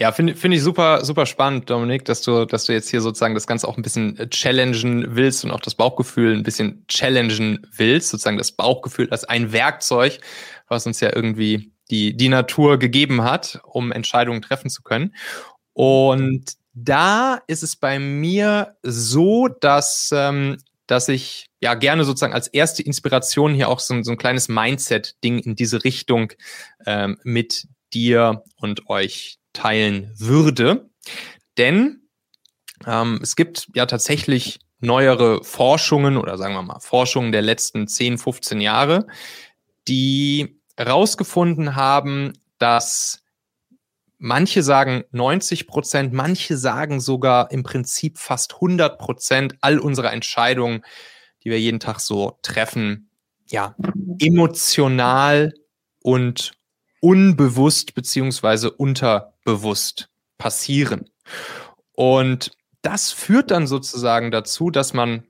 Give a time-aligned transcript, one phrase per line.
[0.00, 3.34] Ja, finde find ich super, super spannend, Dominik, dass du, dass du jetzt hier sozusagen
[3.34, 7.66] das Ganze auch ein bisschen äh, challengen willst und auch das Bauchgefühl ein bisschen challengen
[7.70, 10.20] willst, sozusagen das Bauchgefühl als ein Werkzeug,
[10.68, 15.14] was uns ja irgendwie die, die Natur gegeben hat, um Entscheidungen treffen zu können.
[15.74, 20.56] Und da ist es bei mir so, dass, ähm,
[20.86, 25.40] dass ich ja gerne sozusagen als erste Inspiration hier auch so, so ein kleines Mindset-Ding
[25.40, 26.32] in diese Richtung
[26.86, 30.90] ähm, mit dir und euch teilen würde.
[31.58, 32.08] Denn
[32.86, 38.16] ähm, es gibt ja tatsächlich neuere Forschungen oder sagen wir mal Forschungen der letzten 10,
[38.16, 39.06] 15 Jahre,
[39.86, 43.22] die herausgefunden haben, dass
[44.16, 50.82] manche sagen 90 Prozent, manche sagen sogar im Prinzip fast 100 Prozent all unserer Entscheidungen,
[51.44, 53.10] die wir jeden Tag so treffen,
[53.46, 53.74] ja,
[54.18, 55.52] emotional
[56.02, 56.52] und
[57.00, 58.70] unbewusst beziehungsweise
[59.44, 61.10] unterbewusst passieren.
[61.92, 62.52] Und
[62.82, 65.26] das führt dann sozusagen dazu, dass man,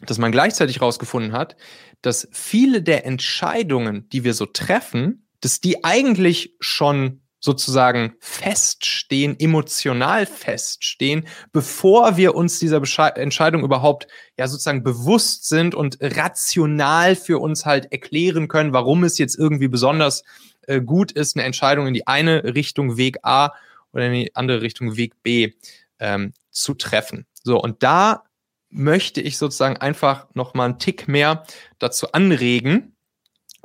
[0.00, 1.56] dass man gleichzeitig herausgefunden hat,
[2.02, 10.26] dass viele der Entscheidungen, die wir so treffen, dass die eigentlich schon sozusagen feststehen, emotional
[10.26, 17.38] feststehen, bevor wir uns dieser Besche Entscheidung überhaupt ja sozusagen bewusst sind und rational für
[17.38, 20.24] uns halt erklären können, warum es jetzt irgendwie besonders
[20.68, 23.52] äh, gut ist, eine Entscheidung in die eine Richtung Weg A
[23.92, 25.52] oder in die andere Richtung Weg B
[25.98, 27.26] ähm, zu treffen.
[27.42, 28.24] So, und da
[28.70, 31.44] möchte ich sozusagen einfach noch mal einen Tick mehr
[31.78, 32.94] dazu anregen,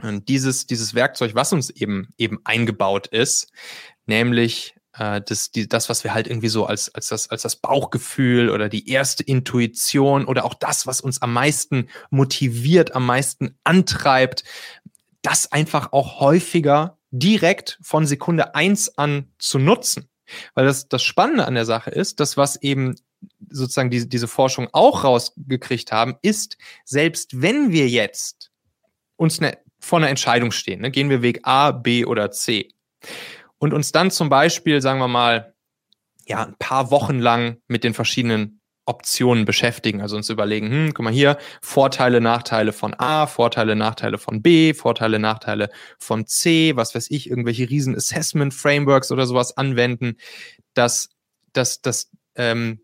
[0.02, 3.52] und dieses, dieses Werkzeug, was uns eben, eben eingebaut ist,
[4.06, 7.56] nämlich äh, das, die, das, was wir halt irgendwie so als, als, das, als das
[7.56, 13.58] Bauchgefühl oder die erste Intuition oder auch das, was uns am meisten motiviert, am meisten
[13.64, 14.44] antreibt,
[15.24, 20.10] das einfach auch häufiger direkt von Sekunde eins an zu nutzen.
[20.54, 22.96] Weil das, das Spannende an der Sache ist, dass was eben
[23.50, 28.52] sozusagen diese, diese Forschung auch rausgekriegt haben, ist, selbst wenn wir jetzt
[29.16, 32.70] uns eine, vor einer Entscheidung stehen, ne, gehen wir Weg A, B oder C
[33.58, 35.54] und uns dann zum Beispiel, sagen wir mal,
[36.26, 41.06] ja, ein paar Wochen lang mit den verschiedenen Optionen beschäftigen, also uns überlegen, hm, guck
[41.06, 46.94] mal hier, Vorteile, Nachteile von A, Vorteile, Nachteile von B, Vorteile, Nachteile von C, was
[46.94, 50.18] weiß ich, irgendwelche riesen Assessment Frameworks oder sowas anwenden,
[50.74, 51.10] dass,
[51.54, 52.80] dass, dass ähm,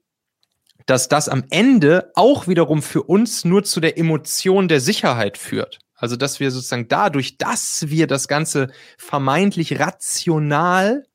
[0.86, 5.78] dass das am Ende auch wiederum für uns nur zu der Emotion der Sicherheit führt.
[5.94, 11.06] Also, dass wir sozusagen dadurch, dass wir das Ganze vermeintlich rational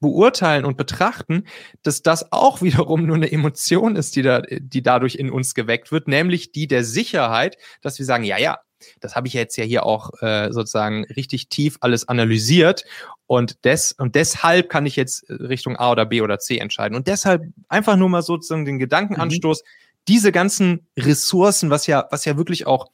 [0.00, 1.44] beurteilen und betrachten,
[1.82, 5.92] dass das auch wiederum nur eine Emotion ist, die da, die dadurch in uns geweckt
[5.92, 8.58] wird, nämlich die der Sicherheit, dass wir sagen, ja, ja,
[9.00, 12.84] das habe ich jetzt ja hier auch äh, sozusagen richtig tief alles analysiert
[13.26, 16.96] und, des, und deshalb kann ich jetzt Richtung A oder B oder C entscheiden.
[16.96, 19.68] Und deshalb einfach nur mal sozusagen den Gedankenanstoß, mhm.
[20.08, 22.90] diese ganzen Ressourcen, was ja, was ja wirklich auch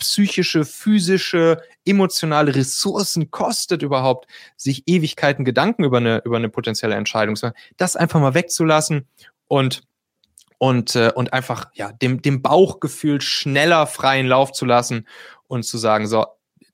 [0.00, 7.36] psychische, physische, emotionale Ressourcen kostet überhaupt, sich Ewigkeiten Gedanken über eine, über eine potenzielle Entscheidung
[7.36, 9.06] zu machen, das einfach mal wegzulassen
[9.46, 9.82] und
[10.62, 15.06] und, äh, und einfach ja, dem, dem Bauchgefühl schneller freien Lauf zu lassen
[15.46, 16.26] und zu sagen, so,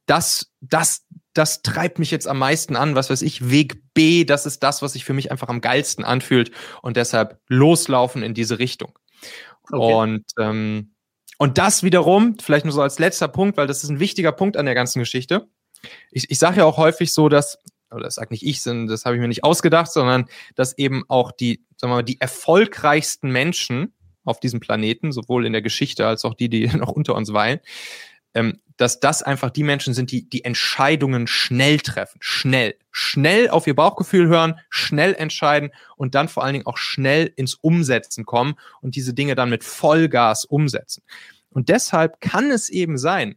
[0.06, 4.44] das, das, das treibt mich jetzt am meisten an, was weiß ich, Weg B, das
[4.44, 6.50] ist das, was sich für mich einfach am geilsten anfühlt
[6.82, 8.98] und deshalb loslaufen in diese Richtung.
[9.70, 9.94] Okay.
[9.94, 10.95] Und, ähm,
[11.38, 14.56] und das wiederum, vielleicht nur so als letzter Punkt, weil das ist ein wichtiger Punkt
[14.56, 15.48] an der ganzen Geschichte.
[16.10, 17.58] Ich, ich sage ja auch häufig so, dass
[17.90, 21.32] oder das sage nicht ich, das habe ich mir nicht ausgedacht, sondern dass eben auch
[21.32, 23.94] die, sagen wir mal, die erfolgreichsten Menschen
[24.24, 27.60] auf diesem Planeten, sowohl in der Geschichte als auch die, die noch unter uns weilen,
[28.36, 33.66] ähm, dass das einfach die Menschen sind, die die Entscheidungen schnell treffen, schnell, schnell auf
[33.66, 38.54] ihr Bauchgefühl hören, schnell entscheiden und dann vor allen Dingen auch schnell ins Umsetzen kommen
[38.82, 41.02] und diese Dinge dann mit Vollgas umsetzen.
[41.48, 43.36] Und deshalb kann es eben sein,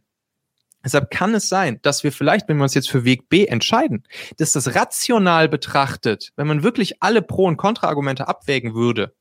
[0.82, 4.02] Deshalb kann es sein, dass wir vielleicht, wenn wir uns jetzt für Weg B entscheiden,
[4.38, 9.14] dass das rational betrachtet, wenn man wirklich alle Pro- und Kontraargumente abwägen würde,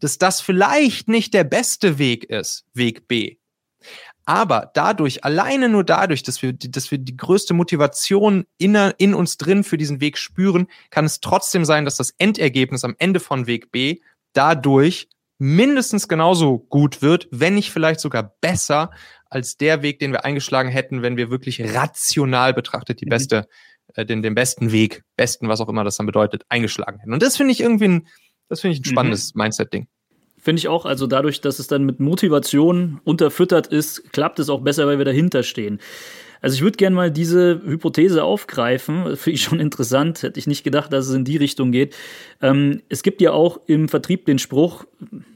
[0.00, 3.36] dass das vielleicht nicht der beste Weg ist, Weg B.
[4.26, 9.36] Aber dadurch, alleine nur dadurch, dass wir, dass wir die größte Motivation in, in uns
[9.36, 13.46] drin für diesen Weg spüren, kann es trotzdem sein, dass das Endergebnis am Ende von
[13.46, 14.00] Weg B
[14.32, 18.90] dadurch mindestens genauso gut wird, wenn nicht vielleicht sogar besser
[19.28, 23.10] als der Weg, den wir eingeschlagen hätten, wenn wir wirklich rational betrachtet die mhm.
[23.10, 23.48] beste,
[23.94, 27.12] äh, den, den besten Weg, besten, was auch immer das dann bedeutet, eingeschlagen hätten.
[27.12, 28.06] Und das finde ich irgendwie ein,
[28.48, 28.92] das finde ich ein mhm.
[28.92, 29.42] spannendes mhm.
[29.42, 29.88] Mindset-Ding.
[30.44, 30.84] Finde ich auch.
[30.84, 35.06] Also dadurch, dass es dann mit Motivation unterfüttert ist, klappt es auch besser, weil wir
[35.06, 35.80] dahinter stehen.
[36.42, 39.16] Also ich würde gerne mal diese Hypothese aufgreifen.
[39.16, 40.22] Finde ich schon interessant.
[40.22, 41.96] Hätte ich nicht gedacht, dass es in die Richtung geht.
[42.42, 44.84] Ähm, es gibt ja auch im Vertrieb den Spruch,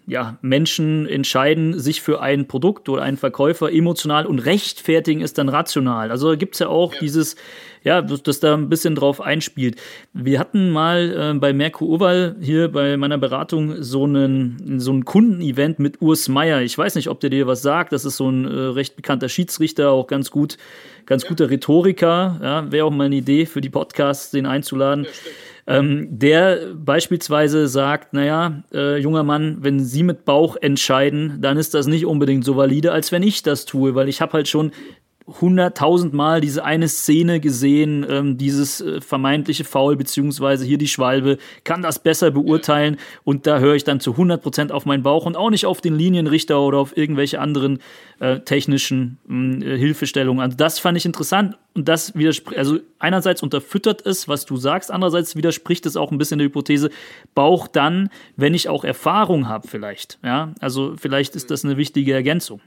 [0.08, 5.50] ja, Menschen entscheiden sich für ein Produkt oder einen Verkäufer emotional und rechtfertigen es dann
[5.50, 6.10] rational.
[6.10, 7.00] Also gibt es ja auch ja.
[7.00, 7.36] dieses,
[7.84, 9.78] ja, das, das, da ein bisschen drauf einspielt.
[10.14, 15.04] Wir hatten mal äh, bei Merkur Oval hier bei meiner Beratung so einen, so ein
[15.04, 16.62] Kundenevent mit Urs Meier.
[16.62, 17.92] Ich weiß nicht, ob der dir was sagt.
[17.92, 20.56] Das ist so ein äh, recht bekannter Schiedsrichter, auch ganz gut,
[21.04, 21.28] ganz ja.
[21.28, 22.40] guter Rhetoriker.
[22.42, 25.04] Ja, Wäre auch mal eine Idee für die Podcasts, den einzuladen.
[25.04, 25.10] Ja,
[25.68, 31.74] ähm, der beispielsweise sagt, naja, äh, junger Mann, wenn Sie mit Bauch entscheiden, dann ist
[31.74, 34.72] das nicht unbedingt so valide, als wenn ich das tue, weil ich habe halt schon
[35.40, 41.82] hunderttausendmal diese eine Szene gesehen, ähm, dieses äh, vermeintliche Foul, beziehungsweise hier die Schwalbe, kann
[41.82, 45.36] das besser beurteilen und da höre ich dann zu 100 Prozent auf meinen Bauch und
[45.36, 47.80] auch nicht auf den Linienrichter oder auf irgendwelche anderen
[48.20, 50.42] äh, technischen hm, äh, Hilfestellungen.
[50.42, 54.90] Also das fand ich interessant und das widerspricht, also einerseits unterfüttert es, was du sagst,
[54.90, 56.90] andererseits widerspricht es auch ein bisschen der Hypothese,
[57.34, 62.14] Bauch dann, wenn ich auch Erfahrung habe vielleicht, ja, also vielleicht ist das eine wichtige
[62.14, 62.60] Ergänzung.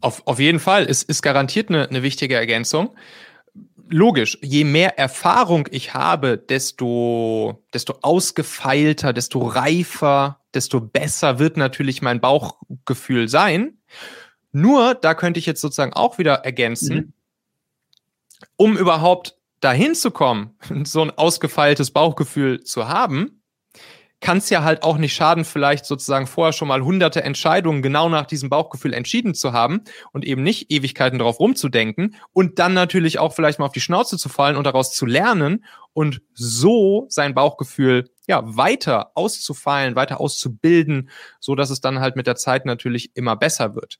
[0.00, 0.86] Auf, auf jeden Fall.
[0.88, 2.96] Es ist garantiert eine, eine wichtige Ergänzung.
[3.90, 12.02] Logisch, je mehr Erfahrung ich habe, desto, desto ausgefeilter, desto reifer, desto besser wird natürlich
[12.02, 13.78] mein Bauchgefühl sein.
[14.52, 17.12] Nur, da könnte ich jetzt sozusagen auch wieder ergänzen, mhm.
[18.56, 23.37] um überhaupt dahin zu kommen, so ein ausgefeiltes Bauchgefühl zu haben,
[24.20, 28.08] kann es ja halt auch nicht schaden, vielleicht sozusagen vorher schon mal hunderte Entscheidungen genau
[28.08, 29.82] nach diesem Bauchgefühl entschieden zu haben
[30.12, 34.18] und eben nicht Ewigkeiten darauf rumzudenken und dann natürlich auch vielleicht mal auf die Schnauze
[34.18, 41.10] zu fallen und daraus zu lernen und so sein Bauchgefühl ja weiter auszufallen, weiter auszubilden,
[41.38, 43.98] so dass es dann halt mit der Zeit natürlich immer besser wird.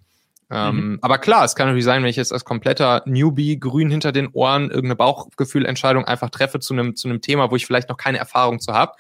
[0.51, 0.99] Ähm, mhm.
[1.03, 4.29] aber klar, es kann natürlich sein, wenn ich jetzt als kompletter Newbie grün hinter den
[4.29, 8.17] Ohren irgendeine Bauchgefühlentscheidung einfach treffe zu einem zu einem Thema, wo ich vielleicht noch keine
[8.17, 8.93] Erfahrung zu habe,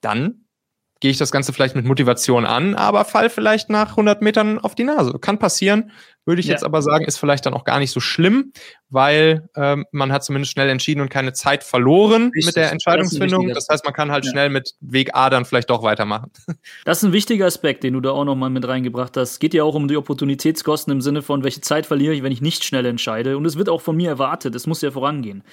[0.00, 0.44] dann
[1.00, 4.74] gehe ich das Ganze vielleicht mit Motivation an, aber fall vielleicht nach 100 Metern auf
[4.74, 5.18] die Nase.
[5.20, 5.92] Kann passieren,
[6.24, 6.52] würde ich ja.
[6.52, 8.52] jetzt aber sagen, ist vielleicht dann auch gar nicht so schlimm,
[8.90, 12.46] weil ähm, man hat zumindest schnell entschieden und keine Zeit verloren Richtig.
[12.46, 13.48] mit der Entscheidungsfindung.
[13.48, 14.32] Das, das, heißt, man kann halt ja.
[14.32, 16.30] schnell mit Weg A dann vielleicht doch weitermachen.
[16.84, 19.32] Das ist ein wichtiger Aspekt, den du da auch nochmal mit reingebracht hast.
[19.32, 22.32] Es geht ja auch um die Opportunitätskosten im Sinne von, welche Zeit verliere ich, wenn
[22.32, 23.36] ich nicht schnell entscheide.
[23.36, 24.54] Und es wird auch von mir erwartet.
[24.54, 25.44] Es muss ja vorangehen.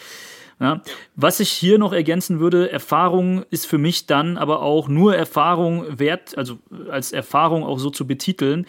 [0.59, 0.81] Ja.
[1.15, 5.99] Was ich hier noch ergänzen würde, Erfahrung ist für mich dann aber auch nur Erfahrung
[5.99, 6.59] wert, also
[6.89, 8.65] als Erfahrung auch so zu betiteln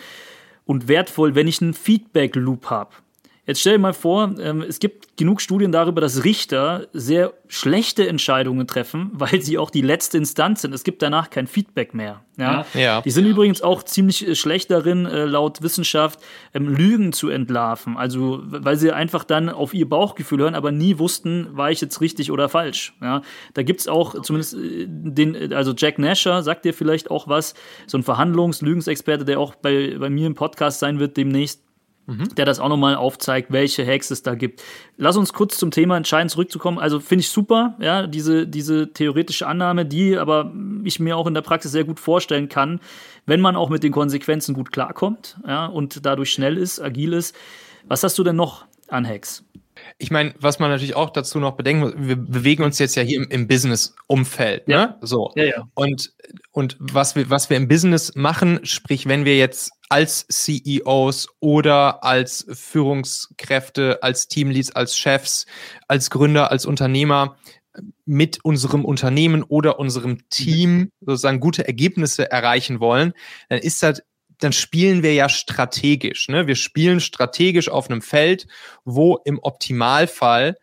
[0.64, 2.90] und wertvoll, wenn ich einen Feedback-Loop habe.
[3.46, 8.08] Jetzt stell dir mal vor, ähm, es gibt genug Studien darüber, dass Richter sehr schlechte
[8.08, 10.74] Entscheidungen treffen, weil sie auch die letzte Instanz sind.
[10.74, 12.22] Es gibt danach kein Feedback mehr.
[12.36, 12.66] Ja?
[12.74, 13.00] ja.
[13.02, 16.20] Die sind übrigens auch ziemlich äh, schlecht darin, äh, laut Wissenschaft
[16.54, 17.96] ähm, Lügen zu entlarven.
[17.96, 22.00] Also, weil sie einfach dann auf ihr Bauchgefühl hören, aber nie wussten, war ich jetzt
[22.00, 22.94] richtig oder falsch.
[23.00, 23.22] Ja?
[23.54, 27.54] Da gibt's auch zumindest äh, den, also Jack Nasher sagt dir vielleicht auch was,
[27.86, 31.65] so ein Verhandlungs-Lügensexperte, der auch bei, bei mir im Podcast sein wird demnächst
[32.06, 32.34] mhm.
[32.36, 34.62] der das auch nochmal aufzeigt, welche Hacks es da gibt.
[34.96, 36.78] Lass uns kurz zum Thema entscheiden zurückzukommen.
[36.78, 40.52] Also finde ich super, ja, diese, diese theoretische Annahme, die aber
[40.84, 42.80] ich mir auch in der Praxis sehr gut vorstellen kann,
[43.26, 47.34] wenn man auch mit den Konsequenzen gut klarkommt, ja, und dadurch schnell ist, agil ist.
[47.84, 49.44] Was hast du denn noch an Hacks?
[49.98, 53.02] Ich meine, was man natürlich auch dazu noch bedenken muss, wir bewegen uns jetzt ja
[53.02, 54.74] hier im, im Business-Umfeld, ne?
[54.74, 54.98] Ja.
[55.00, 55.32] So.
[55.36, 55.68] Ja, ja.
[55.74, 56.12] Und,
[56.52, 62.02] und was wir, was wir im Business machen, sprich, wenn wir jetzt als CEOs oder
[62.04, 65.46] als Führungskräfte, als Teamleads, als Chefs,
[65.88, 67.36] als Gründer, als Unternehmer
[68.04, 73.12] mit unserem Unternehmen oder unserem Team sozusagen gute Ergebnisse erreichen wollen,
[73.48, 74.02] dann ist das
[74.38, 76.28] dann spielen wir ja strategisch.
[76.28, 76.46] Ne?
[76.46, 78.46] Wir spielen strategisch auf einem Feld,
[78.84, 80.56] wo im Optimalfall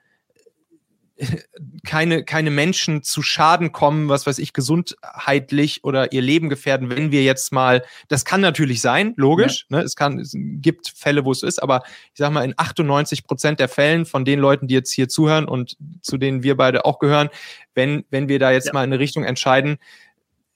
[1.86, 7.12] keine, keine Menschen zu Schaden kommen, was weiß ich, gesundheitlich oder ihr Leben gefährden, wenn
[7.12, 9.78] wir jetzt mal, das kann natürlich sein, logisch, ja.
[9.78, 9.84] ne?
[9.84, 13.60] es, kann, es gibt Fälle, wo es ist, aber ich sag mal, in 98 Prozent
[13.60, 17.00] der Fällen von den Leuten, die jetzt hier zuhören und zu denen wir beide auch
[17.00, 17.30] gehören,
[17.76, 18.74] wenn, wenn wir da jetzt ja.
[18.74, 19.78] mal in eine Richtung entscheiden,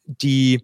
[0.05, 0.63] die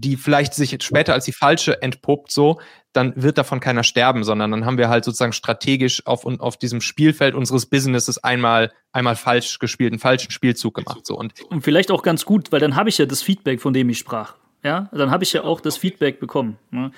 [0.00, 2.60] die vielleicht sich später als die falsche entpuppt, so,
[2.92, 6.80] dann wird davon keiner sterben, sondern dann haben wir halt sozusagen strategisch auf, auf diesem
[6.80, 11.04] Spielfeld unseres Businesses einmal, einmal falsch gespielt, einen falschen Spielzug gemacht.
[11.04, 11.16] So.
[11.16, 13.88] Und, und vielleicht auch ganz gut, weil dann habe ich ja das Feedback, von dem
[13.88, 14.34] ich sprach.
[14.62, 16.58] Ja, dann habe ich ja auch das Feedback bekommen.
[16.70, 16.90] Ne?